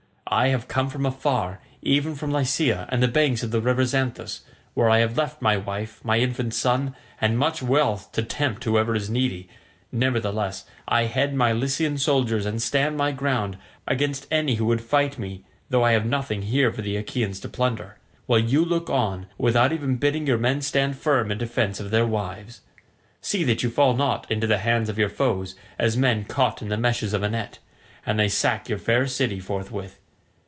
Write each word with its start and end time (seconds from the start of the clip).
I 0.33 0.47
have 0.47 0.69
come 0.69 0.89
from 0.89 1.05
afar, 1.05 1.59
even 1.81 2.15
from 2.15 2.31
Lycia 2.31 2.87
and 2.89 3.03
the 3.03 3.09
banks 3.09 3.43
of 3.43 3.51
the 3.51 3.59
river 3.59 3.83
Xanthus, 3.83 4.43
where 4.75 4.89
I 4.89 4.99
have 4.99 5.17
left 5.17 5.41
my 5.41 5.57
wife, 5.57 5.99
my 6.05 6.19
infant 6.19 6.53
son, 6.53 6.95
and 7.19 7.37
much 7.37 7.61
wealth 7.61 8.13
to 8.13 8.23
tempt 8.23 8.63
whoever 8.63 8.95
is 8.95 9.09
needy; 9.09 9.49
nevertheless, 9.91 10.63
I 10.87 11.03
head 11.03 11.35
my 11.35 11.51
Lycian 11.51 11.97
soldiers 11.97 12.45
and 12.45 12.61
stand 12.61 12.95
my 12.95 13.11
ground 13.11 13.57
against 13.85 14.25
any 14.31 14.55
who 14.55 14.65
would 14.67 14.79
fight 14.79 15.19
me 15.19 15.43
though 15.69 15.83
I 15.83 15.91
have 15.91 16.05
nothing 16.05 16.43
here 16.43 16.71
for 16.71 16.81
the 16.81 16.95
Achaeans 16.95 17.41
to 17.41 17.49
plunder, 17.49 17.97
while 18.25 18.39
you 18.39 18.63
look 18.63 18.89
on, 18.89 19.25
without 19.37 19.73
even 19.73 19.97
bidding 19.97 20.27
your 20.27 20.37
men 20.37 20.61
stand 20.61 20.97
firm 20.97 21.29
in 21.29 21.39
defence 21.39 21.81
of 21.81 21.91
their 21.91 22.07
wives. 22.07 22.61
See 23.19 23.43
that 23.43 23.63
you 23.63 23.69
fall 23.69 23.97
not 23.97 24.31
into 24.31 24.47
the 24.47 24.59
hands 24.59 24.87
of 24.87 24.97
your 24.97 25.09
foes 25.09 25.55
as 25.77 25.97
men 25.97 26.23
caught 26.23 26.61
in 26.61 26.69
the 26.69 26.77
meshes 26.77 27.11
of 27.13 27.21
a 27.21 27.27
net, 27.29 27.59
and 28.05 28.17
they 28.17 28.29
sack 28.29 28.69
your 28.69 28.79
fair 28.79 29.07
city 29.07 29.41
forthwith. 29.41 29.97